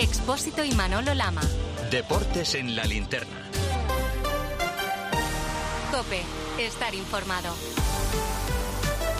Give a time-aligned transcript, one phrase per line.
[0.00, 1.42] Expósito y Manolo Lama.
[1.90, 3.36] Deportes en la linterna.
[5.92, 6.22] Cope,
[6.58, 7.54] estar informado.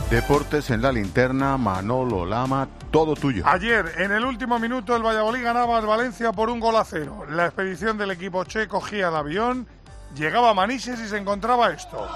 [0.08, 3.45] Deportes en la linterna, Manolo Lama, todo tuyo.
[3.46, 7.26] Ayer, en el último minuto, el Valladolid ganaba al Valencia por un gol a cero.
[7.28, 9.67] La expedición del equipo che cogía el avión,
[10.15, 12.08] llegaba a Manises y se encontraba esto.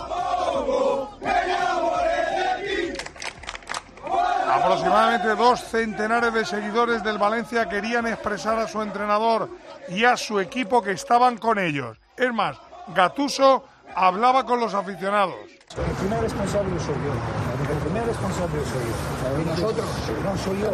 [4.74, 9.48] Aproximadamente dos centenares de seguidores del Valencia querían expresar a su entrenador
[9.88, 11.96] y a su equipo que estaban con ellos.
[12.16, 12.56] Es más,
[12.88, 15.36] Gatuso hablaba con los aficionados.
[15.76, 17.72] El primer responsable soy yo.
[17.72, 19.40] El primer responsable soy yo.
[19.40, 19.86] ¿Y nosotros?
[20.24, 20.70] No, soy yo.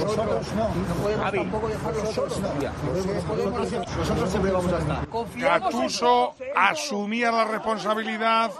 [0.00, 0.68] Nosotros no.
[0.68, 2.40] No podemos tampoco dejarlo solos.
[2.40, 2.48] No.
[3.98, 5.08] Nosotros siempre vamos a estar.
[5.36, 8.50] Gatuso asumía la responsabilidad.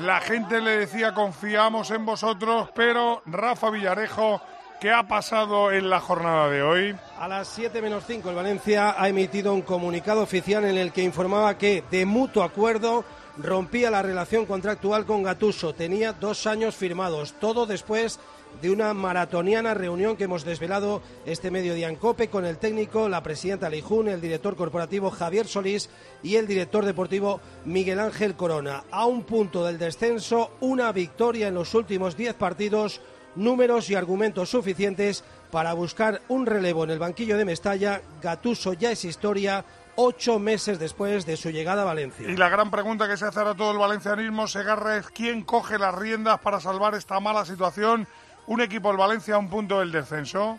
[0.00, 4.40] La gente le decía confiamos en vosotros, pero Rafa Villarejo,
[4.80, 6.96] ¿qué ha pasado en la jornada de hoy?
[7.16, 11.04] A las 7 menos 5 el Valencia ha emitido un comunicado oficial en el que
[11.04, 13.04] informaba que de mutuo acuerdo
[13.36, 15.74] rompía la relación contractual con Gatuso.
[15.74, 18.22] Tenía dos años firmados, todo después de
[18.62, 23.68] una maratoniana reunión que hemos desvelado este mediodía en COPE con el técnico, la presidenta
[23.68, 25.90] Leijún, el director corporativo Javier Solís
[26.22, 28.84] y el director deportivo Miguel Ángel Corona.
[28.90, 33.00] A un punto del descenso, una victoria en los últimos diez partidos,
[33.34, 38.00] números y argumentos suficientes para buscar un relevo en el banquillo de Mestalla.
[38.22, 39.64] Gatuso ya es historia
[39.96, 42.28] ocho meses después de su llegada a Valencia.
[42.28, 45.78] Y la gran pregunta que se hace a todo el valencianismo, Segarra, es quién coge
[45.78, 48.08] las riendas para salvar esta mala situación.
[48.46, 50.58] Un equipo, el Valencia, a un punto del descenso.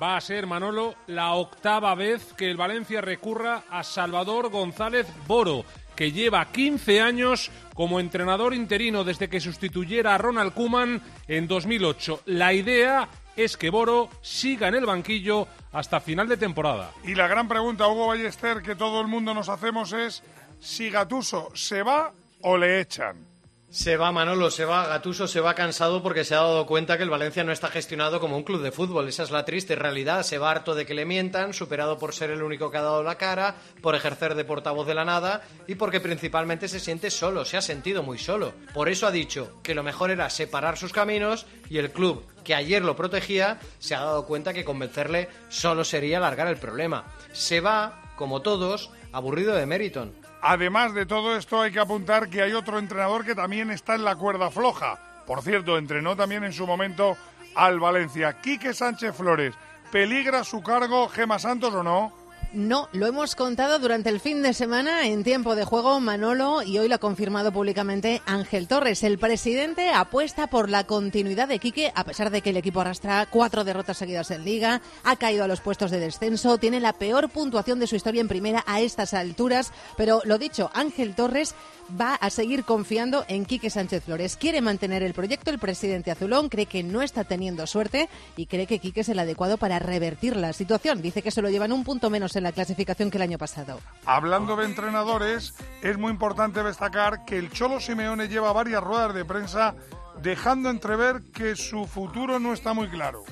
[0.00, 5.64] Va a ser, Manolo, la octava vez que el Valencia recurra a Salvador González Boro,
[5.96, 12.22] que lleva 15 años como entrenador interino desde que sustituyera a Ronald Kuman en 2008.
[12.26, 16.90] La idea es que Boro siga en el banquillo hasta final de temporada.
[17.02, 20.22] Y la gran pregunta, Hugo Ballester, que todo el mundo nos hacemos es
[20.60, 23.31] si Gatuso se va o le echan.
[23.72, 27.04] Se va Manolo, se va Gatuso, se va cansado porque se ha dado cuenta que
[27.04, 29.08] el Valencia no está gestionado como un club de fútbol.
[29.08, 30.24] Esa es la triste realidad.
[30.24, 33.02] Se va harto de que le mientan, superado por ser el único que ha dado
[33.02, 37.46] la cara, por ejercer de portavoz de la nada y porque principalmente se siente solo,
[37.46, 38.52] se ha sentido muy solo.
[38.74, 42.54] Por eso ha dicho que lo mejor era separar sus caminos y el club que
[42.54, 47.06] ayer lo protegía se ha dado cuenta que convencerle solo sería alargar el problema.
[47.32, 50.21] Se va, como todos, aburrido de Meriton.
[50.42, 54.04] Además de todo esto, hay que apuntar que hay otro entrenador que también está en
[54.04, 54.98] la cuerda floja.
[55.24, 57.16] Por cierto, entrenó también en su momento
[57.54, 58.40] al Valencia.
[58.40, 59.54] Quique Sánchez Flores.
[59.92, 62.21] ¿Peligra su cargo Gema Santos o no?
[62.54, 66.78] No, lo hemos contado durante el fin de semana en tiempo de juego Manolo y
[66.78, 69.02] hoy lo ha confirmado públicamente Ángel Torres.
[69.04, 73.26] El presidente apuesta por la continuidad de Quique a pesar de que el equipo arrastra
[73.30, 77.30] cuatro derrotas seguidas en liga, ha caído a los puestos de descenso, tiene la peor
[77.30, 81.54] puntuación de su historia en primera a estas alturas, pero lo dicho, Ángel Torres
[82.00, 84.36] va a seguir confiando en Quique Sánchez Flores.
[84.36, 88.66] Quiere mantener el proyecto, el presidente azulón cree que no está teniendo suerte y cree
[88.66, 91.02] que Quique es el adecuado para revertir la situación.
[91.02, 93.80] Dice que se lo llevan un punto menos en la clasificación que el año pasado.
[94.04, 99.24] Hablando de entrenadores, es muy importante destacar que el Cholo Simeone lleva varias ruedas de
[99.24, 99.74] prensa
[100.22, 103.24] dejando entrever que su futuro no está muy claro.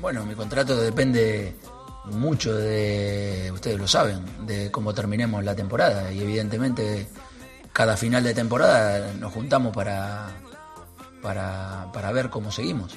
[0.00, 1.54] Bueno, mi contrato depende
[2.06, 7.08] mucho de, ustedes lo saben, de cómo terminemos la temporada y evidentemente
[7.72, 10.30] cada final de temporada nos juntamos para,
[11.22, 12.96] para, para ver cómo seguimos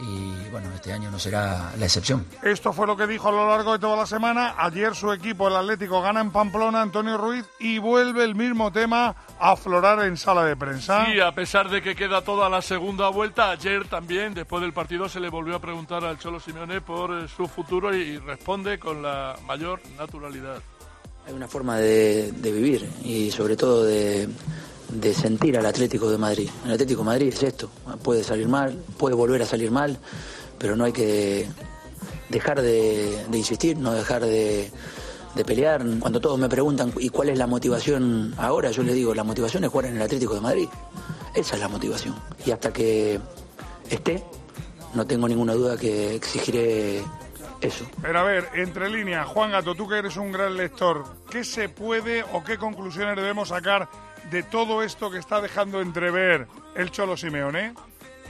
[0.00, 2.26] y bueno, este año no será la excepción.
[2.42, 4.54] Esto fue lo que dijo a lo largo de toda la semana.
[4.58, 9.14] Ayer su equipo, el Atlético, gana en Pamplona, Antonio Ruiz, y vuelve el mismo tema
[9.38, 11.06] a aflorar en sala de prensa.
[11.06, 15.08] Sí, a pesar de que queda toda la segunda vuelta, ayer también, después del partido,
[15.08, 19.02] se le volvió a preguntar al Cholo Simeone por eh, su futuro y responde con
[19.02, 20.62] la mayor naturalidad.
[21.26, 24.28] Hay una forma de, de vivir y sobre todo de
[24.94, 26.48] de sentir al Atlético de Madrid.
[26.64, 27.68] El Atlético de Madrid es esto,
[28.02, 29.98] puede salir mal, puede volver a salir mal,
[30.58, 31.46] pero no hay que
[32.28, 34.70] dejar de, insistir, no dejar de,
[35.34, 35.82] de, pelear.
[36.00, 38.70] Cuando todos me preguntan, ¿y cuál es la motivación ahora?
[38.70, 40.68] Yo les digo, la motivación es jugar en el Atlético de Madrid.
[41.34, 42.14] Esa es la motivación.
[42.46, 43.20] Y hasta que
[43.90, 44.24] esté,
[44.94, 47.02] no tengo ninguna duda que exigiré
[47.60, 47.86] eso.
[48.00, 51.68] Pero a ver, entre líneas, Juan Gato, tú que eres un gran lector, ¿qué se
[51.68, 53.88] puede o qué conclusiones debemos sacar
[54.30, 57.74] de todo esto que está dejando entrever el Cholo Simeone?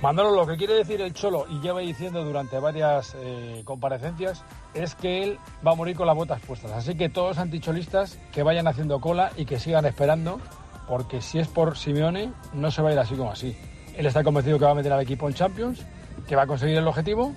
[0.02, 4.44] Manolo, lo que quiere decir el Cholo, y lleva diciendo durante varias eh, comparecencias,
[4.75, 6.73] es que él va a morir con las botas puestas.
[6.73, 10.41] Así que todos anticholistas que vayan haciendo cola y que sigan esperando,
[10.88, 13.56] porque si es por Simeone, no se va a ir así como así.
[13.96, 15.85] Él está convencido que va a meter al equipo en Champions,
[16.26, 17.32] que va a conseguir el objetivo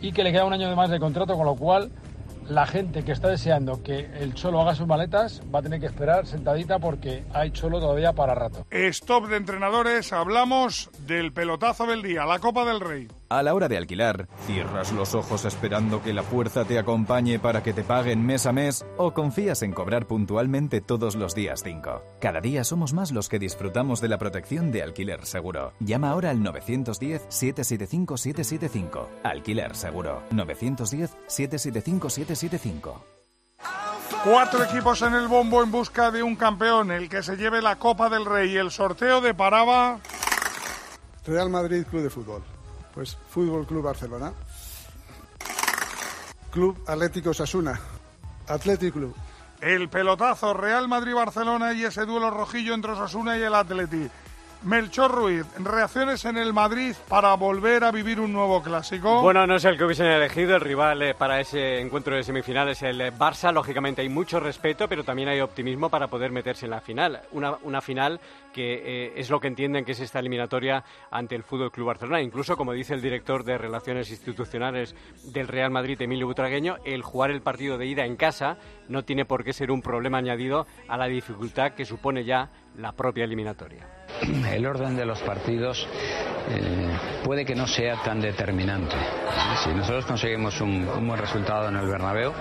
[0.00, 1.90] y que le queda un año de más de contrato, con lo cual
[2.48, 5.86] la gente que está deseando que el Cholo haga sus maletas va a tener que
[5.86, 8.66] esperar sentadita porque hay Cholo todavía para rato.
[8.70, 13.08] Stop de entrenadores, hablamos del pelotazo del día, la Copa del Rey.
[13.32, 17.62] A la hora de alquilar, ¿cierras los ojos esperando que la fuerza te acompañe para
[17.62, 22.02] que te paguen mes a mes o confías en cobrar puntualmente todos los días 5?
[22.20, 25.72] Cada día somos más los que disfrutamos de la protección de Alquiler Seguro.
[25.80, 29.06] Llama ahora al 910-775-775.
[29.22, 30.24] Alquiler Seguro.
[30.32, 32.92] 910-775-775.
[34.24, 37.76] Cuatro equipos en el bombo en busca de un campeón, el que se lleve la
[37.76, 38.58] Copa del Rey.
[38.58, 40.00] El sorteo de Paraba.
[41.24, 42.42] Real Madrid Club de Fútbol.
[42.94, 44.32] Pues Fútbol Club Barcelona.
[46.50, 47.80] Club Atlético Sasuna.
[48.48, 49.14] Athletic Club.
[49.60, 54.10] El pelotazo Real Madrid-Barcelona y ese duelo rojillo entre Osasuna y el Atleti.
[54.64, 59.20] Melchor Ruiz, reacciones en el Madrid para volver a vivir un nuevo clásico.
[59.20, 60.54] Bueno, no es el que hubiesen elegido.
[60.54, 63.52] El rival eh, para ese encuentro de semifinales el eh, Barça.
[63.52, 67.22] Lógicamente hay mucho respeto, pero también hay optimismo para poder meterse en la final.
[67.32, 68.20] Una, una final
[68.52, 72.20] que eh, es lo que entienden que es esta eliminatoria ante el Fútbol Club Barcelona.
[72.20, 74.94] Incluso, como dice el director de Relaciones Institucionales
[75.32, 78.58] del Real Madrid, Emilio Butragueño, el jugar el partido de ida en casa
[78.88, 82.92] no tiene por qué ser un problema añadido a la dificultad que supone ya la
[82.92, 83.86] propia eliminatoria.
[84.52, 85.86] El orden de los partidos
[86.50, 88.96] eh, puede que no sea tan determinante.
[89.62, 92.32] Si nosotros conseguimos un, un buen resultado en el Bernabéu,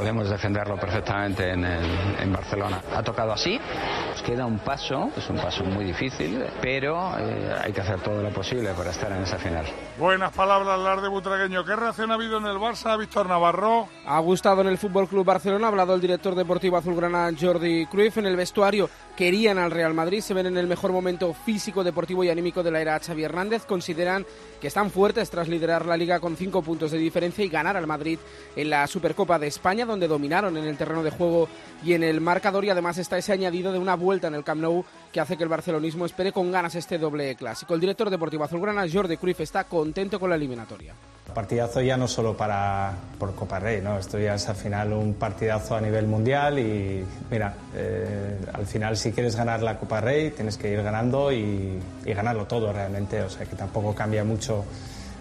[0.00, 1.84] podemos defenderlo perfectamente en, el,
[2.18, 2.80] en, Barcelona.
[2.96, 3.60] Ha tocado así,
[4.08, 8.22] nos queda un paso, es un paso muy difícil, pero eh, hay que hacer todo
[8.22, 9.66] lo posible para estar en esa final.
[9.98, 11.66] Buenas palabras las de Butragueño.
[11.66, 13.88] ¿Qué reacción ha habido en el Barça, Víctor Navarro?
[14.06, 18.16] Ha gustado en el Fútbol Club Barcelona, ha hablado el director deportivo azulgrana Jordi Cruyff
[18.16, 18.88] en el vestuario.
[19.14, 22.70] Querían al Real Madrid, se ven en el mejor momento físico, deportivo y anímico de
[22.70, 23.66] la era Xavi Hernández.
[23.66, 24.24] Consideran
[24.62, 27.86] que están fuertes tras liderar la liga con cinco puntos de diferencia y ganar al
[27.86, 28.18] Madrid
[28.56, 31.48] en la Supercopa de España, donde dominaron en el terreno de juego
[31.84, 32.64] y en el marcador.
[32.64, 35.42] Y además está ese añadido de una vuelta en el Camp Nou que hace que
[35.42, 37.74] el barcelonismo espere con ganas este doble clásico.
[37.74, 40.94] El director deportivo azulgrana, Jordi Cruyff, está contento con la eliminatoria.
[41.34, 43.98] Partidazo ya no solo para por Copa Rey, ¿no?
[43.98, 48.96] Esto ya es al final un partidazo a nivel mundial y mira, eh, al final
[48.96, 53.22] si quieres ganar la Copa Rey tienes que ir ganando y, y ganarlo todo realmente,
[53.22, 54.64] o sea que tampoco cambia mucho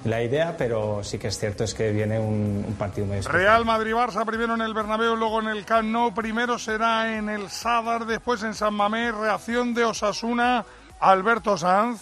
[0.05, 3.41] la idea, pero sí que es cierto es que viene un, partido muy especial.
[3.41, 7.49] Real Madrid-Barça primero en el Bernabéu, luego en el Camp Nou, primero será en el
[7.49, 10.65] Sadar, después en San Mamés, reacción de Osasuna,
[10.99, 12.01] Alberto Sanz.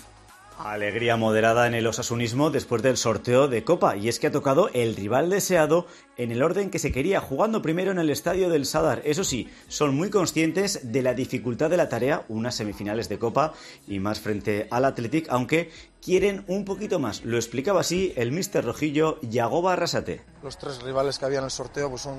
[0.58, 4.70] Alegría moderada en el osasunismo después del sorteo de Copa, y es que ha tocado
[4.74, 5.86] el rival deseado
[6.18, 9.04] en el orden que se quería, jugando primero en el estadio del Sadar.
[9.06, 13.54] Eso sí, son muy conscientes de la dificultad de la tarea, unas semifinales de Copa
[13.88, 15.70] y más frente al Athletic, aunque
[16.02, 17.24] quieren un poquito más.
[17.24, 20.22] Lo explicaba así el mister rojillo Yagoba Arrasate.
[20.42, 22.18] Los tres rivales que había en el sorteo pues son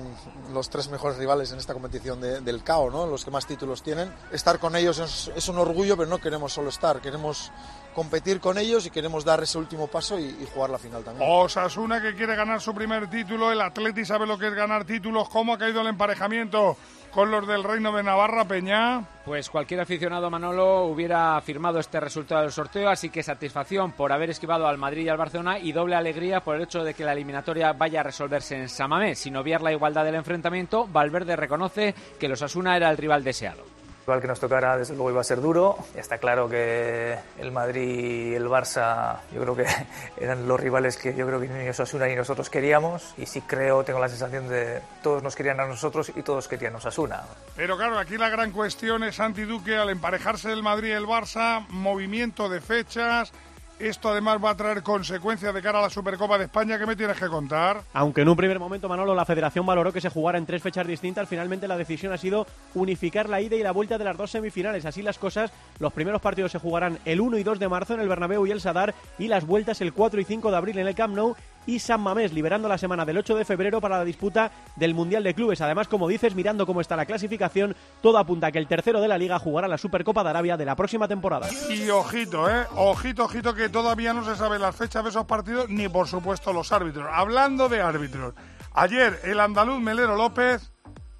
[0.53, 3.05] los tres mejores rivales en esta competición de, del CAO, ¿no?
[3.05, 4.13] los que más títulos tienen.
[4.31, 7.51] Estar con ellos es, es, un orgullo, pero no queremos solo estar, queremos
[7.93, 11.29] competir con ellos y queremos dar ese último paso y, y jugar la final también.
[11.29, 15.29] Osasuna que quiere ganar su primer título, el Atleti sabe lo que es ganar títulos,
[15.29, 16.77] cómo ha caído el emparejamiento
[17.11, 19.03] con los del Reino de Navarra, Peña.
[19.25, 24.29] Pues cualquier aficionado Manolo hubiera firmado este resultado del sorteo, así que satisfacción por haber
[24.29, 27.13] esquivado al Madrid y al Barcelona y doble alegría por el hecho de que la
[27.13, 29.15] eliminatoria vaya a resolverse en Samamé.
[29.15, 33.78] Sin obviar la igualdad del enfrentamiento, Valverde reconoce que los Asuna era el rival deseado
[34.09, 35.77] rival que nos tocara desde luego iba a ser duro.
[35.93, 39.65] Está claro que el Madrid y el Barça yo creo que
[40.17, 43.83] eran los rivales que yo creo que ni Osasuna ni nosotros queríamos y sí creo,
[43.83, 47.21] tengo la sensación de todos nos querían a nosotros y todos querían a Osasuna.
[47.55, 51.05] Pero claro, aquí la gran cuestión es Santi Duque al emparejarse el Madrid y el
[51.05, 53.31] Barça, movimiento de fechas,
[53.79, 56.77] esto además va a traer consecuencias de cara a la Supercopa de España.
[56.77, 57.81] ¿Qué me tienes que contar?
[57.93, 60.85] Aunque en un primer momento, Manolo, la federación valoró que se jugara en tres fechas
[60.85, 62.45] distintas, finalmente la decisión ha sido
[62.75, 64.85] unificar la ida y la vuelta de las dos semifinales.
[64.85, 68.01] Así las cosas, los primeros partidos se jugarán el 1 y 2 de marzo en
[68.01, 70.87] el Bernabéu y el Sadar y las vueltas el 4 y 5 de abril en
[70.87, 71.35] el Camp Nou
[71.69, 75.23] y San Mamés, liberando la semana del 8 de febrero para la disputa del Mundial
[75.23, 75.61] de Clubes.
[75.61, 79.07] Además, como dices, mirando cómo está la clasificación, todo apunta a que el tercero de
[79.07, 81.47] la liga jugará la Supercopa de Arabia de la próxima temporada.
[81.69, 85.69] Y ojito, eh, ojito, ojito, que todavía no se sabe las fechas de esos partidos
[85.69, 87.07] ni por supuesto los árbitros.
[87.11, 88.33] Hablando de árbitros,
[88.73, 90.71] ayer el andaluz Melero López,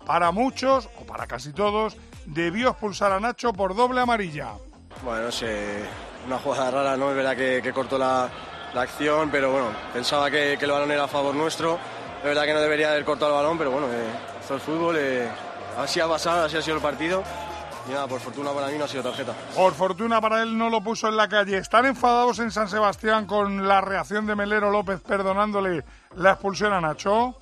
[0.06, 4.53] para muchos, o para casi todos, debió expulsar a Nacho por doble amarilla.
[5.03, 5.84] Bueno, no sé,
[6.25, 7.10] una jugada rara, ¿no?
[7.10, 8.29] Es verdad que, cortó la,
[8.74, 11.79] la, acción, pero bueno, pensaba que, el balón era a favor nuestro.
[12.18, 14.10] Es verdad que no debería haber cortado el balón, pero bueno, eh,
[14.41, 15.29] esto es fútbol, eh,
[15.77, 17.24] así ha pasado, así ha sido el partido.
[18.08, 19.34] Por fortuna para mí no ha sido tarjeta.
[19.55, 21.58] Por fortuna para él no lo puso en la calle.
[21.58, 25.84] ¿Están enfadados en San Sebastián con la reacción de Melero López perdonándole
[26.15, 27.36] la expulsión a Nacho?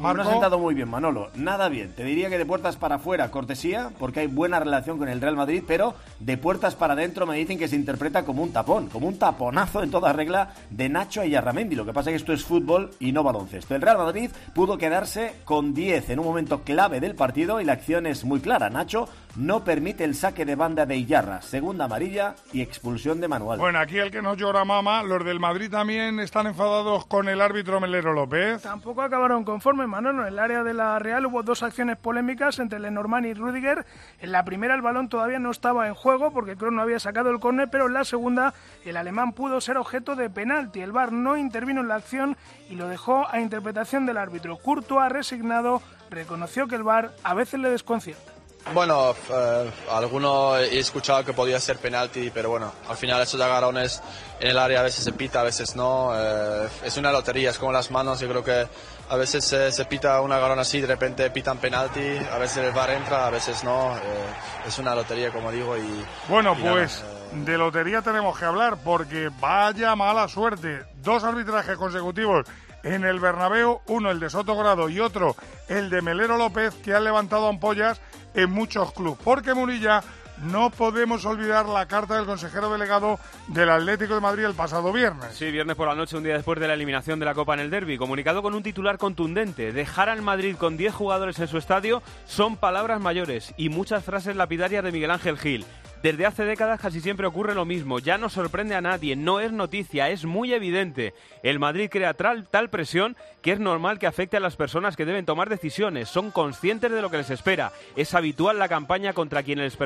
[0.00, 1.28] No ha sentado muy bien, Manolo.
[1.34, 1.92] Nada bien.
[1.94, 5.36] Te diría que de puertas para afuera, cortesía, porque hay buena relación con el Real
[5.36, 9.06] Madrid, pero de puertas para adentro me dicen que se interpreta como un tapón, como
[9.06, 11.76] un taponazo en toda regla de Nacho Ayarramendi.
[11.76, 13.74] Lo que pasa es que esto es fútbol y no baloncesto.
[13.74, 17.74] El Real Madrid pudo quedarse con 10 en un momento clave del partido y la
[17.74, 18.70] acción es muy clara.
[18.70, 23.60] Nacho no permite el saque de banda de Iyarra, segunda amarilla y expulsión de Manuel.
[23.60, 27.40] Bueno, aquí el que nos llora mama, los del Madrid también están enfadados con el
[27.40, 28.62] árbitro Melero López.
[28.62, 30.22] Tampoco acabaron conforme, Manolo.
[30.22, 33.84] En el área de la Real hubo dos acciones polémicas entre Lenormand y Rudiger.
[34.20, 37.30] En la primera el balón todavía no estaba en juego porque Kroos no había sacado
[37.30, 38.54] el córner, pero en la segunda
[38.84, 40.80] el alemán pudo ser objeto de penalti.
[40.80, 42.36] El VAR no intervino en la acción
[42.70, 44.56] y lo dejó a interpretación del árbitro.
[44.56, 48.39] Courtois, resignado, reconoció que el VAR a veces le desconcierta.
[48.72, 54.00] Bueno, eh, alguno he escuchado que podía ser penalti, pero bueno, al final esos agarrones
[54.38, 56.12] en el área a veces se pita, a veces no.
[56.14, 58.20] Eh, es una lotería, es como las manos.
[58.20, 58.68] Yo creo que
[59.08, 62.90] a veces se pita un agarrón así, de repente pitan penalti, a veces el bar
[62.90, 63.96] entra, a veces no.
[63.96, 65.76] Eh, es una lotería, como digo.
[65.76, 67.02] y Bueno, y nada, pues
[67.32, 70.84] de lotería tenemos que hablar porque vaya mala suerte.
[71.02, 72.46] Dos arbitrajes consecutivos
[72.82, 75.36] en el Bernabéu, uno el de Soto Grado y otro
[75.68, 78.00] el de Melero López, que han levantado ampollas
[78.34, 79.18] en muchos clubes.
[79.22, 80.02] Porque Murilla
[80.42, 83.18] no podemos olvidar la carta del consejero delegado
[83.48, 85.34] del Atlético de Madrid el pasado viernes.
[85.34, 87.60] Sí, viernes por la noche, un día después de la eliminación de la Copa en
[87.60, 89.72] el Derby, comunicado con un titular contundente.
[89.72, 94.36] Dejar al Madrid con 10 jugadores en su estadio son palabras mayores y muchas frases
[94.36, 95.64] lapidarias de Miguel Ángel Gil.
[96.02, 99.52] Desde hace décadas casi siempre ocurre lo mismo, ya no sorprende a nadie, no es
[99.52, 101.12] noticia, es muy evidente.
[101.42, 105.04] El Madrid crea tal, tal presión que es normal que afecte a las personas que
[105.04, 109.42] deben tomar decisiones, son conscientes de lo que les espera, es habitual la campaña contra
[109.42, 109.76] quienes les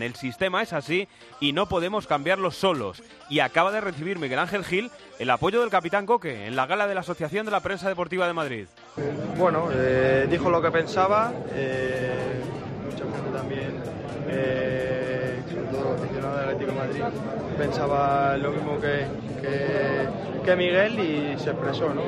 [0.00, 1.08] el sistema es así
[1.40, 3.02] y no podemos cambiarlo solos.
[3.28, 6.86] Y acaba de recibir Miguel Ángel Gil el apoyo del capitán Coque en la gala
[6.86, 8.66] de la Asociación de la Prensa Deportiva de Madrid.
[9.36, 12.40] Bueno, eh, dijo lo que pensaba, eh,
[12.84, 13.72] mucha gente también,
[14.28, 17.02] eh, sobre todo aficionado del Atlético Madrid,
[17.58, 19.06] pensaba lo mismo que,
[20.44, 22.02] que, Miguel y se expresó, ¿no?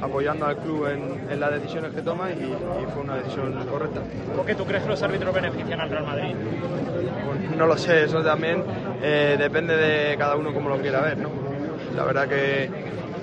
[0.00, 4.02] Apoyando al club en, en las decisiones que toma y, y fue una decisión correcta.
[4.34, 6.34] ¿Por qué tú crees que los árbitros benefician al Real Madrid?
[7.26, 8.64] Pues no lo sé, eso también
[9.02, 11.30] eh, depende de cada uno como lo quiera ver, ¿no?
[11.94, 12.70] La verdad que,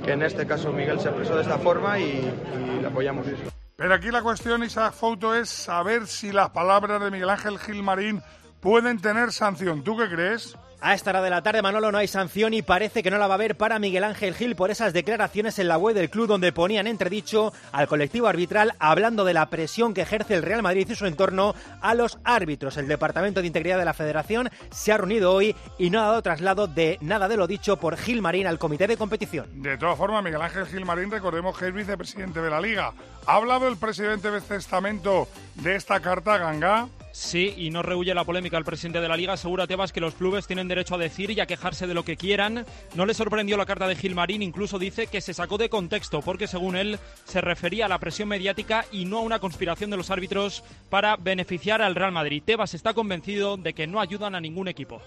[0.03, 3.43] que en este caso Miguel se expresó de esta forma y, y le apoyamos eso.
[3.75, 8.21] Pero aquí la cuestión, Isaac Fouto, es saber si las palabras de Miguel Ángel Gilmarín
[8.59, 9.83] pueden tener sanción.
[9.83, 10.55] ¿Tú qué crees?
[10.85, 13.25] A esta hora de la tarde, Manolo, no hay sanción y parece que no la
[13.27, 16.27] va a haber para Miguel Ángel Gil por esas declaraciones en la web del club
[16.27, 20.85] donde ponían entredicho al colectivo arbitral hablando de la presión que ejerce el Real Madrid
[20.89, 22.75] y su entorno a los árbitros.
[22.75, 26.21] El Departamento de Integridad de la Federación se ha reunido hoy y no ha dado
[26.21, 29.47] traslado de nada de lo dicho por Gil Marín al comité de competición.
[29.61, 32.91] De todas formas, Miguel Ángel Gilmarín, recordemos que es vicepresidente de la Liga.
[33.25, 36.89] ¿Ha hablado el presidente de testamento de esta carta, Ganga?
[37.15, 39.33] Sí, y no rehuye la polémica el presidente de la Liga.
[39.33, 42.17] Asegura Tebas que los clubes tienen derecho a decir y a quejarse de lo que
[42.17, 42.65] quieran.
[42.95, 46.47] No le sorprendió la carta de Gilmarín, incluso dice que se sacó de contexto porque,
[46.47, 50.09] según él, se refería a la presión mediática y no a una conspiración de los
[50.09, 52.41] árbitros para beneficiar al Real Madrid.
[52.43, 54.99] Tebas está convencido de que no ayudan a ningún equipo.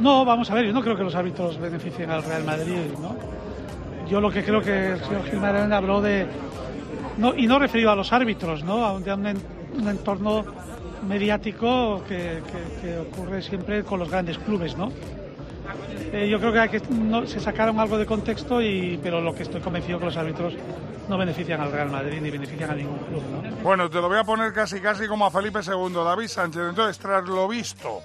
[0.00, 3.16] No, vamos a ver, yo no creo que los árbitros beneficien al Real Madrid, ¿no?
[4.10, 6.26] Yo lo que creo que el señor Gilmarín habló de...
[7.16, 8.84] No, y no referido a los árbitros, ¿no?
[8.84, 10.44] A en- un entorno
[11.06, 12.42] mediático que,
[12.80, 14.92] que- ocurre siempre con los grandes clubes, ¿no?
[16.12, 19.34] Eh, yo creo que, hay que no, se sacaron algo de contexto, y, pero lo
[19.34, 20.54] que estoy convencido que los árbitros
[21.08, 23.56] no benefician al Real Madrid ni benefician a ningún club, ¿no?
[23.62, 26.62] Bueno, te lo voy a poner casi casi como a Felipe II, David Sánchez.
[26.70, 28.00] Entonces, tras lo visto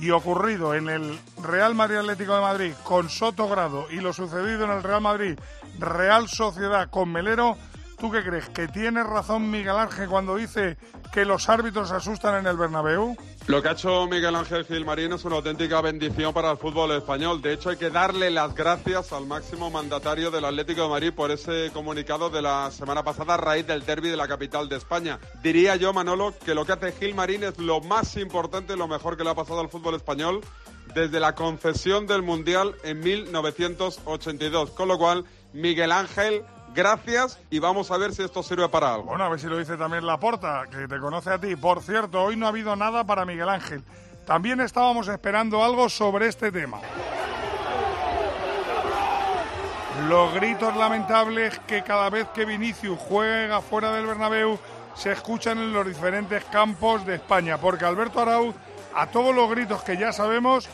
[0.00, 4.64] y ocurrido en el Real Madrid Atlético de Madrid con Soto Grado y lo sucedido
[4.64, 5.38] en el Real Madrid
[5.78, 7.56] Real Sociedad con Melero,
[7.98, 8.48] ¿tú qué crees?
[8.50, 10.76] ¿Que tiene razón Miguel Ángel cuando dice
[11.12, 13.16] que los árbitros asustan en el Bernabéu?
[13.46, 17.40] Lo que ha hecho Miguel Ángel Gilmarín es una auténtica bendición para el fútbol español.
[17.40, 21.30] De hecho, hay que darle las gracias al máximo mandatario del Atlético de Madrid por
[21.30, 25.18] ese comunicado de la semana pasada a raíz del derby de la capital de España.
[25.42, 29.24] Diría yo, Manolo, que lo que hace Gilmarín es lo más importante, lo mejor que
[29.24, 30.40] le ha pasado al fútbol español
[30.94, 34.70] desde la concesión del Mundial en 1982.
[34.70, 36.42] Con lo cual, Miguel Ángel,
[36.76, 39.06] gracias y vamos a ver si esto sirve para algo.
[39.06, 41.56] Bueno, a ver si lo dice también Laporta, que te conoce a ti.
[41.56, 43.82] Por cierto, hoy no ha habido nada para Miguel Ángel.
[44.26, 46.78] También estábamos esperando algo sobre este tema.
[50.08, 54.58] Los gritos lamentables que cada vez que Vinicius juega fuera del Bernabéu
[54.94, 58.54] se escuchan en los diferentes campos de España, porque Alberto Arauz,
[58.94, 60.68] a todos los gritos que ya sabemos,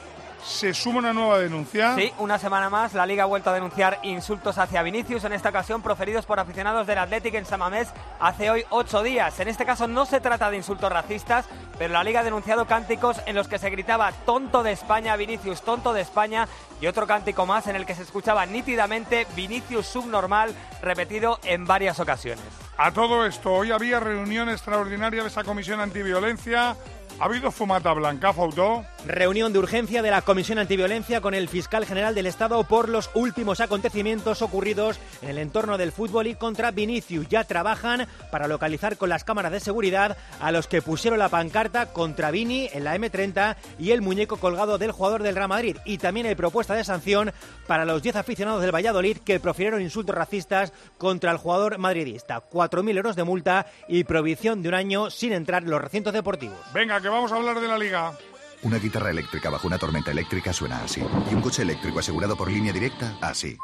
[0.45, 1.95] se suma una nueva denuncia.
[1.95, 5.51] Sí, una semana más la Liga ha vuelto a denunciar insultos hacia Vinicius, en esta
[5.51, 7.89] ocasión proferidos por aficionados del Athletic en Samamés
[8.21, 9.39] hace hoy ocho días.
[9.41, 11.47] En este caso no se trata de insultos racistas,
[11.79, 15.63] pero la Liga ha denunciado cánticos en los que se gritaba tonto de España, Vinicius
[15.63, 16.49] tonto de España
[16.81, 22.01] y otro cántico más en el que se escuchaba nítidamente Vinicius subnormal repetido en varias
[22.01, 22.45] ocasiones.
[22.77, 26.77] A todo esto, hoy había reunión extraordinaria de esa comisión antiviolencia
[27.19, 28.85] ¿Ha habido fumata blanca, Fautó?
[29.07, 33.11] Reunión de urgencia de la Comisión Antiviolencia con el fiscal general del Estado por los
[33.15, 37.29] últimos acontecimientos ocurridos en el entorno del fútbol y contra Vinicius.
[37.29, 41.93] Ya trabajan para localizar con las cámaras de seguridad a los que pusieron la pancarta
[41.93, 45.77] contra Vini en la M30 y el muñeco colgado del jugador del Real Madrid.
[45.85, 47.33] Y también hay propuesta de sanción
[47.67, 52.43] para los 10 aficionados del Valladolid que profirieron insultos racistas contra el jugador madridista.
[52.49, 56.59] 4.000 euros de multa y prohibición de un año sin entrar en los recintos deportivos.
[56.73, 58.17] Venga, que vamos a hablar de la liga.
[58.63, 61.03] Una guitarra eléctrica bajo una tormenta eléctrica suena así.
[61.31, 63.59] Y un coche eléctrico asegurado por línea directa, así.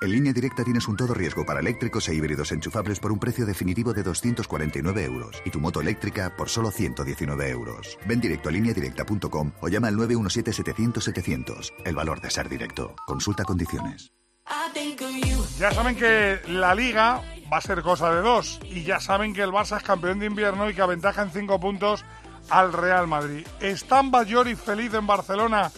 [0.00, 3.46] En línea directa tienes un todo riesgo para eléctricos e híbridos enchufables por un precio
[3.46, 7.98] definitivo de 249 euros y tu moto eléctrica por solo 119 euros.
[8.06, 11.72] Ven directo a lineadirecta.com o llama al 917-700-700.
[11.84, 12.94] El valor de ser directo.
[13.06, 14.12] Consulta condiciones.
[15.58, 17.20] Ya saben que la liga
[17.52, 20.26] va a ser cosa de dos y ya saben que el Barça es campeón de
[20.26, 22.04] invierno y que aventaja en cinco puntos
[22.50, 23.46] al Real Madrid.
[23.60, 25.70] ¿Están Bayori feliz en Barcelona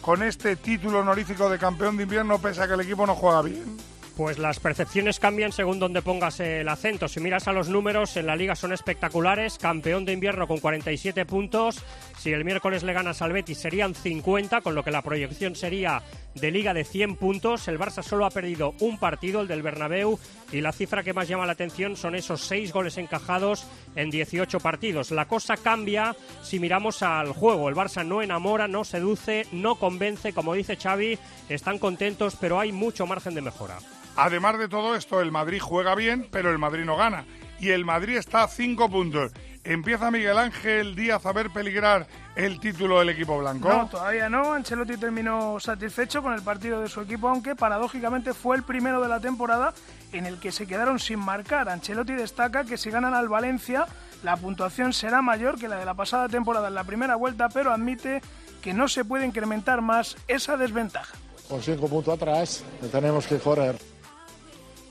[0.00, 3.42] con este título honorífico de campeón de invierno pese a que el equipo no juega
[3.42, 3.76] bien?
[4.16, 7.06] Pues las percepciones cambian según donde pongas el acento.
[7.06, 9.58] Si miras a los números, en la liga son espectaculares.
[9.58, 11.84] Campeón de invierno con 47 puntos.
[12.18, 16.02] Si el miércoles le ganas al Betis serían 50, con lo que la proyección sería
[16.34, 17.68] de liga de 100 puntos.
[17.68, 20.18] El Barça solo ha perdido un partido, el del Bernabéu,
[20.50, 24.58] y la cifra que más llama la atención son esos 6 goles encajados en 18
[24.58, 25.12] partidos.
[25.12, 27.68] La cosa cambia si miramos al juego.
[27.68, 32.72] El Barça no enamora, no seduce, no convence, como dice Xavi, están contentos, pero hay
[32.72, 33.78] mucho margen de mejora.
[34.16, 37.24] Además de todo esto, el Madrid juega bien, pero el Madrid no gana.
[37.60, 39.32] Y el Madrid está a cinco puntos.
[39.68, 43.68] ¿Empieza Miguel Ángel Díaz a ver peligrar el título del equipo blanco?
[43.68, 44.54] No, todavía no.
[44.54, 49.08] Ancelotti terminó satisfecho con el partido de su equipo, aunque paradójicamente fue el primero de
[49.08, 49.74] la temporada
[50.12, 51.68] en el que se quedaron sin marcar.
[51.68, 53.86] Ancelotti destaca que si ganan al Valencia,
[54.22, 57.70] la puntuación será mayor que la de la pasada temporada en la primera vuelta, pero
[57.70, 58.22] admite
[58.62, 61.14] que no se puede incrementar más esa desventaja.
[61.46, 63.76] Con cinco puntos atrás, tenemos que correr.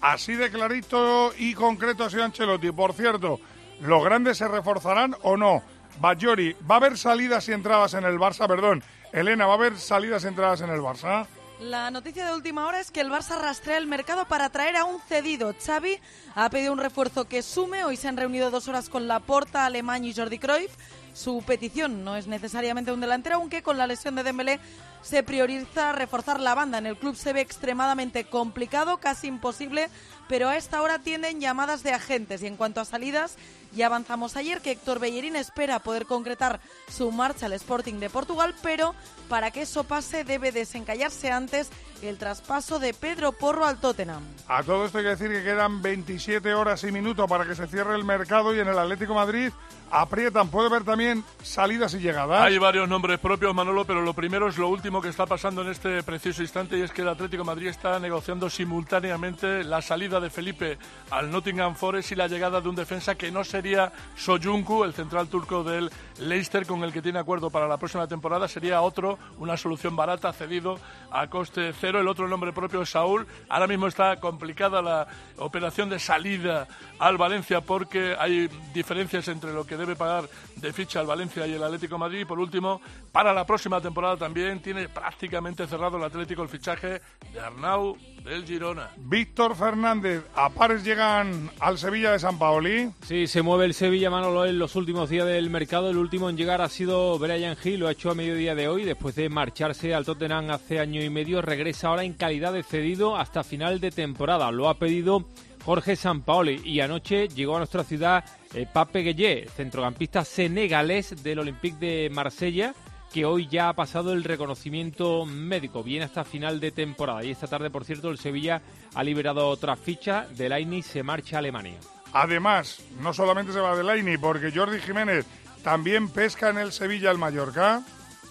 [0.02, 2.72] Así de clarito y concreto ha sido Ancelotti.
[2.72, 3.40] Por cierto,
[3.82, 5.63] ¿los grandes se reforzarán o no?
[6.00, 8.48] Bajori, ¿va a haber salidas y entradas en el Barça?
[8.48, 11.26] Perdón, Elena, ¿va a haber salidas y entradas en el Barça?
[11.60, 14.86] La noticia de última hora es que el Barça rastrea el mercado para traer a
[14.86, 15.56] un cedido.
[15.60, 16.00] Xavi
[16.36, 17.84] ha pedido un refuerzo que sume.
[17.84, 20.72] Hoy se han reunido dos horas con Laporta, Alemán y Jordi Cruyff.
[21.16, 24.60] Su petición no es necesariamente un delantero, aunque con la lesión de Dembélé
[25.02, 26.78] se prioriza reforzar la banda.
[26.78, 29.90] En el club se ve extremadamente complicado, casi imposible,
[30.28, 32.44] pero a esta hora tienden llamadas de agentes.
[32.44, 33.36] Y en cuanto a salidas,
[33.75, 38.56] ya avanzamos ayer que Héctor Bellerín espera poder concretar su marcha al Sporting de Portugal,
[38.62, 38.95] pero
[39.30, 41.69] para que eso pase debe desencallarse antes
[42.01, 44.23] el traspaso de Pedro Porro al Tottenham.
[44.47, 47.67] A todo esto hay que decir que quedan 27 horas y minutos para que se
[47.67, 49.51] cierre el mercado y en el Atlético Madrid
[49.89, 50.49] aprietan.
[50.49, 52.41] Puede ver también salidas y llegadas.
[52.41, 55.69] Hay varios nombres propios, Manolo, pero lo primero es lo último que está pasando en
[55.69, 60.19] este preciso instante y es que el Atlético de Madrid está negociando simultáneamente la salida
[60.19, 60.77] de Felipe
[61.10, 65.30] al Nottingham Forest y la llegada de un defensa que no sería Soyuncu, el central
[65.30, 65.89] turco del
[66.20, 68.48] Leicester, con el que tiene acuerdo para la próxima temporada.
[68.48, 72.00] Sería otro, una solución barata, cedido a coste cero.
[72.00, 73.26] El otro nombre propio es Saúl.
[73.50, 76.67] Ahora mismo está complicada la operación de salida
[77.00, 81.54] al Valencia porque hay diferencias entre lo que debe pagar de ficha al Valencia y
[81.54, 82.20] el Atlético de Madrid.
[82.20, 82.80] Y por último,
[83.12, 87.02] para la próxima temporada también tiene prácticamente cerrado el Atlético el fichaje
[87.34, 88.91] de Arnau del Girona.
[88.98, 92.91] Víctor Fernández, a pares llegan al Sevilla de San Paoli.
[93.02, 95.90] Sí, se mueve el Sevilla Manolo en los últimos días del mercado.
[95.90, 98.84] El último en llegar ha sido Brian Hill, lo ha hecho a mediodía de hoy,
[98.84, 101.42] después de marcharse al Tottenham hace año y medio.
[101.42, 104.52] Regresa ahora en calidad de cedido hasta final de temporada.
[104.52, 105.24] Lo ha pedido
[105.64, 111.78] Jorge Sampaoli y anoche llegó a nuestra ciudad eh, Pape Gueye, centrocampista senegalés del Olympique
[111.80, 112.74] de Marsella
[113.14, 117.24] que hoy ya ha pasado el reconocimiento médico, viene hasta final de temporada.
[117.24, 118.62] Y esta tarde, por cierto, el Sevilla
[118.94, 121.78] ha liberado otra ficha, Delaini se marcha a Alemania.
[122.19, 125.23] Además, no solamente se va Delaini, porque Jordi Jiménez
[125.63, 127.84] también pesca en el Sevilla el Mallorca.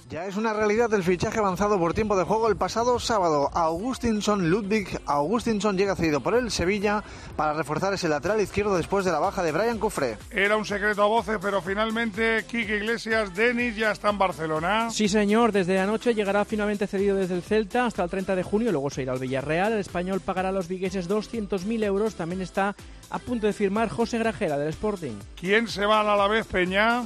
[0.09, 3.51] Ya es una realidad el fichaje avanzado por tiempo de juego el pasado sábado.
[3.53, 7.03] Augustinson Ludwig Augustinson llega cedido por el Sevilla
[7.35, 10.17] para reforzar ese lateral izquierdo después de la baja de Brian Cufré.
[10.31, 14.91] Era un secreto a voces, pero finalmente Quique Iglesias, Denis ya está en Barcelona.
[14.93, 18.71] Sí, señor, desde anoche llegará finalmente cedido desde el Celta hasta el 30 de junio,
[18.71, 19.73] luego se irá al Villarreal.
[19.73, 22.15] El español pagará a los vigueses 200.000 euros.
[22.15, 22.77] También está
[23.11, 25.15] a punto de firmar José Grajera del Sporting.
[25.35, 27.03] ¿Quién se va a la vez, Peña?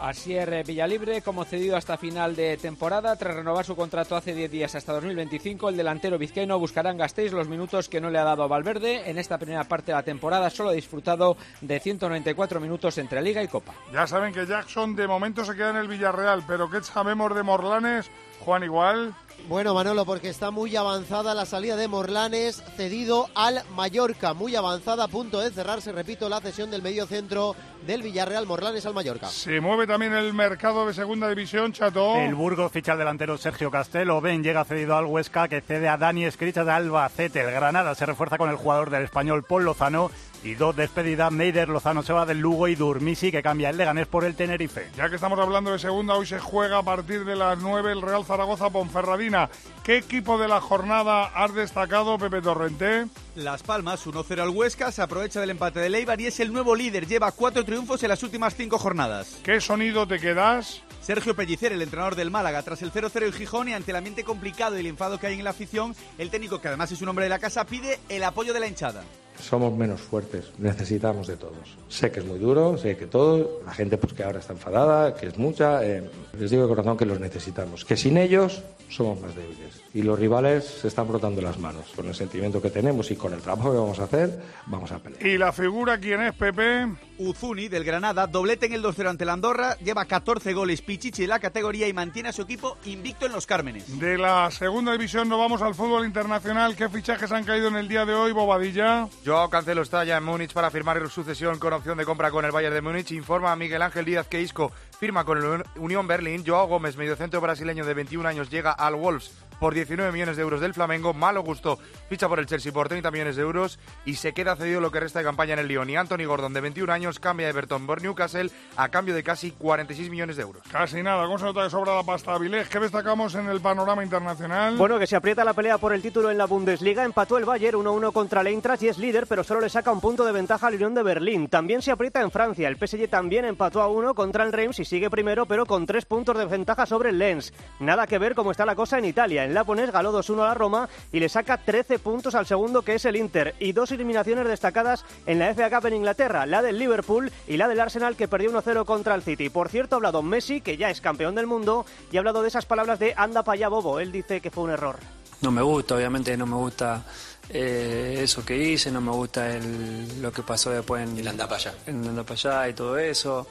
[0.00, 3.16] Asier Villalibre como cedido hasta final de temporada.
[3.16, 6.98] Tras renovar su contrato hace 10 días hasta 2025, el delantero vizcaíno buscará en
[7.32, 9.08] los minutos que no le ha dado a Valverde.
[9.08, 13.42] En esta primera parte de la temporada solo ha disfrutado de 194 minutos entre Liga
[13.42, 13.74] y Copa.
[13.92, 17.42] Ya saben que Jackson de momento se queda en el Villarreal, pero ¿qué sabemos de
[17.42, 18.10] Morlanes?
[18.40, 19.14] Juan, igual.
[19.48, 24.34] Bueno, Manolo, porque está muy avanzada la salida de Morlanes, cedido al Mallorca.
[24.34, 27.54] Muy avanzada, a punto de cerrarse, repito, la cesión del medio centro
[27.86, 29.28] del Villarreal Morlanes al Mallorca.
[29.28, 32.16] Se mueve también el mercado de segunda división, Chato.
[32.16, 34.20] El Burgos ficha al delantero Sergio Castelo.
[34.20, 37.42] Ben llega cedido al Huesca, que cede a Dani Escricha de Albacete.
[37.42, 40.10] El Granada se refuerza con el jugador del español Paul Lozano.
[40.46, 44.06] Y dos despedidas, Neider Lozano se va del Lugo y Durmisi, que cambia el Leganés
[44.06, 44.92] por el Tenerife.
[44.96, 48.00] Ya que estamos hablando de segunda, hoy se juega a partir de las 9 el
[48.00, 49.50] Real Zaragoza Ponferradina.
[49.82, 53.06] ¿Qué equipo de la jornada has destacado, Pepe Torrente?
[53.34, 56.76] Las Palmas, 1-0 al Huesca, se aprovecha del empate de Leibar y es el nuevo
[56.76, 57.08] líder.
[57.08, 59.40] Lleva cuatro triunfos en las últimas cinco jornadas.
[59.42, 60.85] ¿Qué sonido te quedas?
[61.06, 64.24] Sergio Pellicer, el entrenador del Málaga, tras el 0-0 en Gijón y ante el ambiente
[64.24, 67.08] complicado y el enfado que hay en la afición, el técnico, que además es un
[67.08, 69.04] hombre de la casa, pide el apoyo de la hinchada.
[69.40, 71.76] Somos menos fuertes, necesitamos de todos.
[71.88, 75.14] Sé que es muy duro, sé que todo, la gente pues que ahora está enfadada,
[75.14, 79.20] que es mucha, eh, les digo de corazón que los necesitamos, que sin ellos somos
[79.20, 81.86] más débiles y los rivales se están brotando las manos.
[81.96, 84.98] Con el sentimiento que tenemos y con el trabajo que vamos a hacer, vamos a
[84.98, 85.26] pelear.
[85.26, 86.86] ¿Y la figura quién es, Pepe?
[87.16, 91.30] Uzuni del Granada, doblete en el 2-0 ante la Andorra, lleva 14 goles Pichichi en
[91.30, 93.98] la categoría y mantiene a su equipo invicto en los Cármenes.
[93.98, 96.76] De la segunda división nos vamos al fútbol internacional.
[96.76, 99.08] ¿Qué fichajes han caído en el día de hoy, Bobadilla?
[99.24, 102.52] Joao Cancelo está ya en Múnich para firmar sucesión con opción de compra con el
[102.52, 103.12] Bayern de Múnich.
[103.12, 106.44] Informa a Miguel Ángel Díaz que Isco firma con el Unión Berlín.
[106.46, 110.60] Joao Gómez, mediocentro brasileño de 21 años, llega al Wolves por 19 millones de euros
[110.60, 111.14] del Flamengo.
[111.14, 114.80] Malo gusto ficha por el Chelsea por 30 millones de euros y se queda cedido
[114.80, 115.90] lo que resta de campaña en el Lyon.
[115.90, 119.52] Y Anthony Gordon, de 21 años, cambia a Everton por Newcastle a cambio de casi
[119.52, 120.62] 46 millones de euros.
[120.70, 122.68] Casi nada, ¿cómo se nota que sobra la pasta Avilés?
[122.68, 124.76] ¿Qué destacamos en el panorama internacional?
[124.76, 127.04] Bueno, que se aprieta la pelea por el título en la Bundesliga.
[127.04, 130.00] Empató el Bayern 1-1 contra el Eintracht y es líder, pero solo le saca un
[130.00, 131.48] punto de ventaja al Unión de Berlín.
[131.48, 132.68] También se aprieta en Francia.
[132.68, 136.04] El PSG también empató a 1 contra el Reims y sigue primero, pero con tres
[136.04, 137.52] puntos de ventaja sobre el Lens.
[137.80, 139.45] Nada que ver cómo está la cosa en Italia.
[139.46, 142.96] En Lapones galó 2-1 a la Roma y le saca 13 puntos al segundo, que
[142.96, 143.54] es el Inter.
[143.60, 147.68] Y dos eliminaciones destacadas en la FA Cup en Inglaterra, la del Liverpool y la
[147.68, 149.48] del Arsenal, que perdió 1-0 contra el City.
[149.48, 152.48] Por cierto, ha hablado Messi, que ya es campeón del mundo, y ha hablado de
[152.48, 154.00] esas palabras de anda para allá, bobo.
[154.00, 154.96] Él dice que fue un error.
[155.42, 157.04] No me gusta, obviamente no me gusta
[157.48, 161.44] eh, eso que hice, no me gusta el, lo que pasó después en el anda
[161.46, 161.74] para allá.
[161.86, 163.46] En anda para allá y todo eso.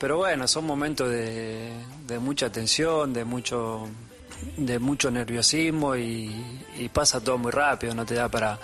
[0.00, 1.70] Pero bueno, son momentos de,
[2.08, 3.88] de mucha tensión, de mucho
[4.56, 6.30] de mucho nerviosismo y,
[6.92, 8.58] pasa todo muy rápido, no te da para,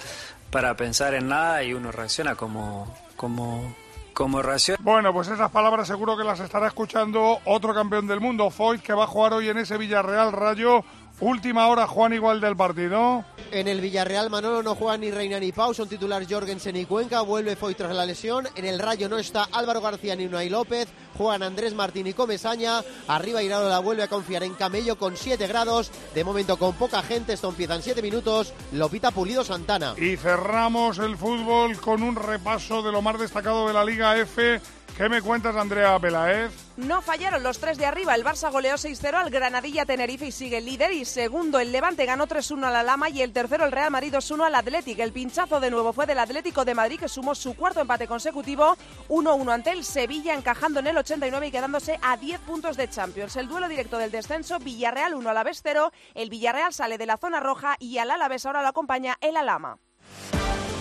[0.51, 3.75] para pensar en nada y uno reacciona como, como,
[4.13, 4.79] como reacciona.
[4.83, 8.93] Bueno, pues esas palabras seguro que las estará escuchando otro campeón del mundo, Foyt, que
[8.93, 10.85] va a jugar hoy en ese Villarreal Rayo.
[11.21, 13.25] Última hora, Juan, igual del partido.
[13.51, 17.23] En el Villarreal Manolo no juega ni Reina ni Pau, son titular Jorgensen y Cuenca,
[17.23, 18.47] vuelve Foy tras la lesión.
[18.55, 22.83] En el Rayo no está Álvaro García ni Unai López, juegan Andrés Martín y Comesaña.
[23.09, 25.91] Arriba Iraola vuelve a confiar en Camello con 7 grados.
[26.15, 28.53] De momento con poca gente, esto empieza en 7 minutos.
[28.73, 29.95] Lopita Pulido Santana.
[29.97, 34.61] Y cerramos el fútbol con un repaso de lo más destacado de la Liga F.
[34.99, 36.51] ¿Qué me cuentas, Andrea Pelaez?
[36.77, 38.17] No fallaron los tres de arriba.
[38.17, 40.91] El Barça goleó 6-0 al Granadilla Tenerife y sigue el líder.
[40.91, 43.09] Y segundo, el Levante ganó 3-1 a la Lama.
[43.09, 45.01] Y el tercero, el Real Madrid 2-1 al Atlético.
[45.01, 48.77] El pinchazo de nuevo fue del Atlético de Madrid, que sumó su cuarto empate consecutivo.
[49.09, 53.37] 1-1 ante el Sevilla, encajando en el 89 y quedándose a 10 puntos de Champions.
[53.37, 55.93] El duelo directo del descenso, Villarreal 1 Alavés 0.
[56.15, 59.79] El Villarreal sale de la zona roja y al Alavés ahora lo acompaña el Alama.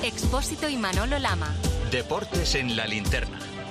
[0.01, 1.53] Expósito y Manolo Lama.
[1.91, 3.56] Deportes en la linterna.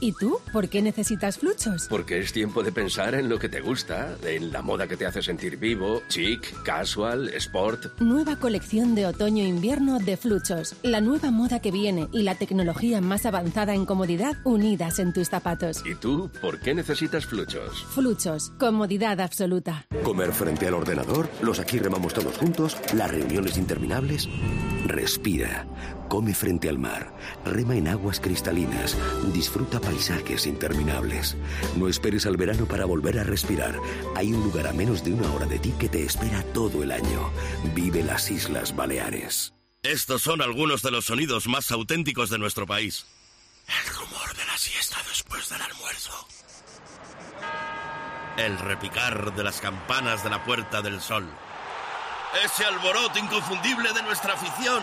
[0.00, 0.38] ¿Y tú?
[0.52, 1.86] ¿Por qué necesitas fluchos?
[1.88, 5.06] Porque es tiempo de pensar en lo que te gusta, en la moda que te
[5.06, 8.00] hace sentir vivo, chic, casual, sport.
[8.00, 10.74] Nueva colección de otoño-invierno de Fluchos.
[10.82, 15.28] La nueva moda que viene y la tecnología más avanzada en comodidad unidas en tus
[15.28, 15.82] zapatos.
[15.86, 16.30] ¿Y tú?
[16.40, 17.84] ¿Por qué necesitas fluchos?
[17.90, 18.50] Fluchos.
[18.58, 19.86] Comodidad absoluta.
[20.04, 24.28] Comer frente al ordenador, los aquí remamos todos juntos, las reuniones interminables.
[24.86, 25.66] Respira.
[26.08, 27.12] Come frente al mar.
[27.44, 28.96] Rema en aguas cristalinas.
[29.32, 31.36] Disfruta paisajes interminables.
[31.76, 33.78] No esperes al verano para volver a respirar.
[34.14, 36.92] Hay un lugar a menos de una hora de ti que te espera todo el
[36.92, 37.30] año.
[37.74, 39.54] Vive las Islas Baleares.
[39.82, 43.06] Estos son algunos de los sonidos más auténticos de nuestro país.
[43.68, 46.26] El rumor de la siesta después del almuerzo.
[48.36, 51.26] El repicar de las campanas de la Puerta del Sol.
[52.44, 54.82] Ese alboroto inconfundible de nuestra afición.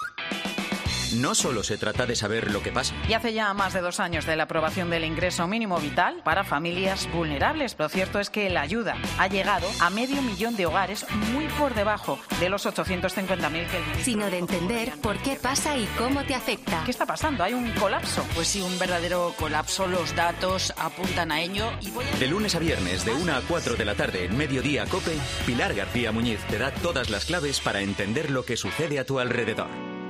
[1.13, 2.93] No solo se trata de saber lo que pasa.
[3.07, 6.43] Y hace ya más de dos años de la aprobación del ingreso mínimo vital para
[6.43, 7.75] familias vulnerables.
[7.77, 11.73] Lo cierto es que la ayuda ha llegado a medio millón de hogares, muy por
[11.73, 14.03] debajo de los 850.000 que el.
[14.03, 16.81] Sino de entender por qué pasa y cómo te afecta.
[16.85, 17.43] ¿Qué está pasando?
[17.43, 18.25] ¿Hay un colapso?
[18.33, 19.87] Pues sí, un verdadero colapso.
[19.87, 21.71] Los datos apuntan a ello.
[21.81, 22.17] Y voy a...
[22.17, 25.73] De lunes a viernes, de 1 a 4 de la tarde, en Mediodía Cope, Pilar
[25.73, 30.00] García Muñiz te da todas las claves para entender lo que sucede a tu alrededor.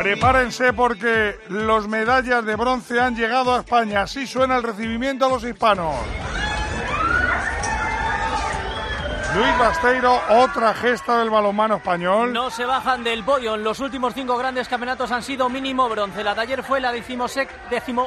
[0.00, 4.00] Prepárense porque los medallas de bronce han llegado a España.
[4.00, 5.94] Así suena el recibimiento a los hispanos.
[9.32, 12.32] Luis Basteiro, otra gesta del balonmano español.
[12.32, 13.54] No se bajan del podio.
[13.54, 16.24] En los últimos cinco grandes campeonatos han sido mínimo bronce.
[16.24, 17.26] La de ayer fue la decimo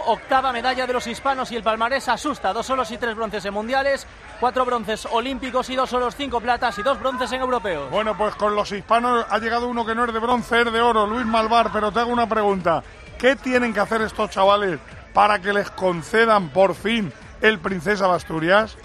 [0.05, 2.51] octava medalla de los hispanos y el palmarés asusta.
[2.51, 4.05] Dos solos y tres bronces en mundiales,
[4.41, 7.89] cuatro bronces olímpicos y dos solos, cinco platas y dos bronces en europeos.
[7.89, 10.81] Bueno, pues con los hispanos ha llegado uno que no es de bronce, es de
[10.81, 11.69] oro, Luis Malvar.
[11.71, 12.83] Pero te hago una pregunta.
[13.17, 14.77] ¿Qué tienen que hacer estos chavales
[15.13, 18.75] para que les concedan por fin el Princesa de Asturias?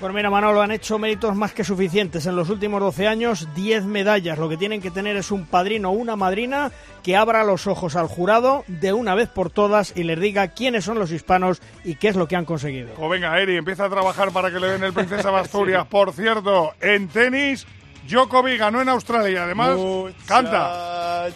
[0.00, 2.24] Pues mira, Manolo, han hecho méritos más que suficientes.
[2.24, 4.38] En los últimos 12 años, 10 medallas.
[4.38, 7.96] Lo que tienen que tener es un padrino o una madrina que abra los ojos
[7.96, 11.96] al jurado de una vez por todas y les diga quiénes son los hispanos y
[11.96, 12.94] qué es lo que han conseguido.
[12.94, 15.86] Pues venga, Eri, empieza a trabajar para que le den el Princesa de Asturias.
[15.86, 17.66] Por cierto, en tenis,
[18.08, 19.78] Djokovic ganó en Australia y además
[20.26, 21.28] canta.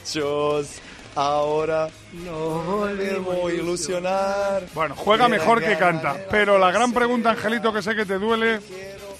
[1.16, 4.64] Ahora no me voy a ilusionar.
[4.74, 6.16] Bueno, juega mejor que canta.
[6.30, 8.60] Pero la gran pregunta, Angelito, que sé que te duele,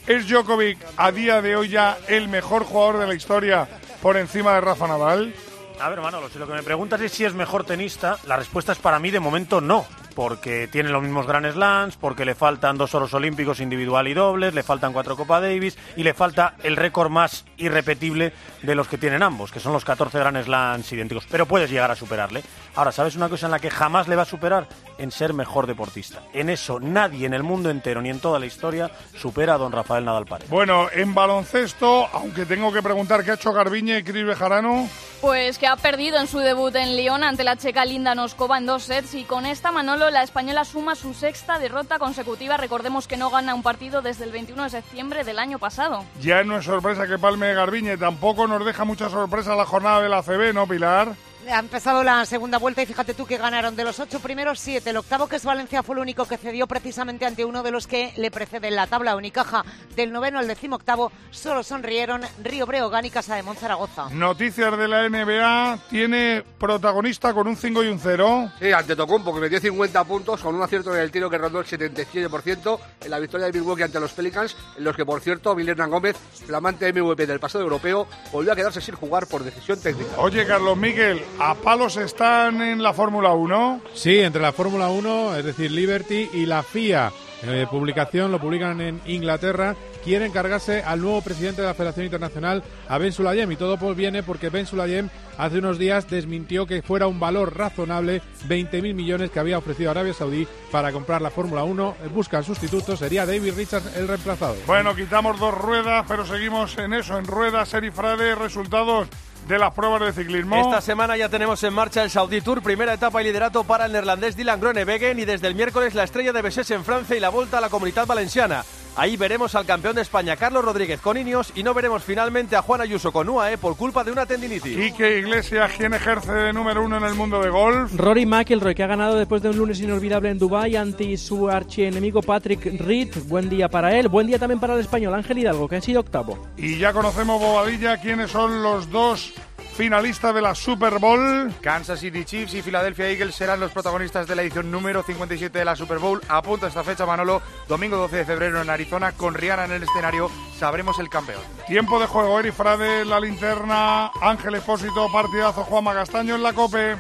[0.07, 3.69] ¿es Djokovic a día de hoy ya el mejor jugador de la historia
[4.03, 5.35] por encima de Rafa Nadal?
[5.81, 8.73] A ver, Manolo, si lo que me preguntas es si es mejor tenista, la respuesta
[8.73, 9.87] es para mí de momento no.
[10.15, 14.55] Porque tiene los mismos Grand Slams, porque le faltan dos oros olímpicos individual y dobles,
[14.55, 18.99] le faltan cuatro Copa Davis y le falta el récord más irrepetible de los que
[18.99, 21.27] tienen ambos, que son los 14 Grand Slams idénticos.
[21.31, 22.43] Pero puedes llegar a superarle.
[22.77, 24.67] Ahora, ¿sabes una cosa en la que jamás le va a superar?
[24.99, 26.23] En ser mejor deportista.
[26.33, 29.71] En eso nadie en el mundo entero ni en toda la historia supera a don
[29.71, 30.49] Rafael Nadal Párez.
[30.49, 34.89] Bueno, en baloncesto, aunque tengo que preguntar qué ha hecho Garbiñe y Cris Bejarano.
[35.21, 38.67] Pues que ha perdido en su debut en Lyon ante la checa Linda Noskova en
[38.67, 42.57] dos sets y con esta Manolo la española suma su sexta derrota consecutiva.
[42.57, 46.05] Recordemos que no gana un partido desde el 21 de septiembre del año pasado.
[46.21, 50.09] Ya no es sorpresa que palme Garbiñe, tampoco nos deja mucha sorpresa la jornada de
[50.09, 51.15] la CB, ¿no, Pilar?
[51.51, 54.91] Ha empezado la segunda vuelta y fíjate tú que ganaron de los ocho primeros siete.
[54.91, 57.87] El octavo, que es Valencia, fue el único que cedió precisamente ante uno de los
[57.87, 59.65] que le precede en la tabla Unicaja.
[59.95, 64.09] Del noveno al decimoctavo solo sonrieron Río Breogán y Casa de Monzaragoza.
[64.11, 68.53] Noticias de la NBA, tiene protagonista con un 5 y un 0.
[68.59, 71.61] Sí, ante Tocumpo, que metió 50 puntos con un acierto en el tiro que rondó
[71.61, 75.55] el 77% en la victoria de Milwaukee ante los Pelicans, en los que, por cierto,
[75.55, 80.13] Vilena Gómez, flamante MVP del pasado europeo, volvió a quedarse sin jugar por decisión técnica.
[80.19, 83.81] Oye, Carlos Miguel, ¿a palos están en la Fórmula 1?
[83.95, 87.13] Sí, entre la Fórmula 1, es decir, Liberty y la FIA.
[87.47, 92.63] Eh, publicación, lo publican en Inglaterra, quieren cargarse al nuevo presidente de la Federación Internacional,
[92.89, 93.51] a Ben Sulayem.
[93.53, 97.57] Y todo pues viene porque Ben Sulayem hace unos días desmintió que fuera un valor
[97.57, 101.97] razonable 20.000 millones que había ofrecido Arabia Saudí para comprar la Fórmula 1.
[102.15, 104.57] Buscan sustitutos, sería David Richards el reemplazado.
[104.67, 109.09] Bueno, quitamos dos ruedas, pero seguimos en eso, en ruedas, Serifrade, resultados
[109.47, 110.57] de las pruebas de ciclismo.
[110.57, 113.93] Esta semana ya tenemos en marcha el Saudi Tour, primera etapa y liderato para el
[113.93, 117.29] neerlandés Dylan Groenewegen y desde el miércoles la estrella de Besés en Francia y la
[117.29, 118.65] vuelta a la comunidad valenciana.
[118.97, 122.63] Ahí veremos al campeón de España, Carlos Rodríguez, con Ineos y no veremos finalmente a
[122.63, 124.77] Juan Ayuso con UAE por culpa de una tendinitis.
[124.77, 127.93] Quique Iglesias, ¿quién ejerce de número uno en el mundo de golf?
[127.97, 132.23] Rory McIlroy, que ha ganado después de un lunes inolvidable en Dubái ante su archienemigo
[132.23, 133.09] Patrick Reed.
[133.27, 134.07] Buen día para él.
[134.07, 136.39] Buen día también para el español Ángel Hidalgo, que ha sido octavo.
[136.57, 139.35] Y ya conocemos, Bobadilla, quiénes son los dos
[139.75, 141.53] finalistas de la Super Bowl.
[141.61, 145.65] Kansas City Chiefs y Philadelphia Eagles serán los protagonistas de la edición número 57 de
[145.65, 146.21] la Super Bowl.
[146.29, 150.31] Apunta esta fecha, Manolo, domingo 12 de febrero en Arizona, con Rihanna en el escenario,
[150.59, 151.43] sabremos el campeón.
[151.67, 156.97] Tiempo de juego, Eri Frade, la linterna, Ángel Espósito, partidazo, Juanma Castaño en la COPE.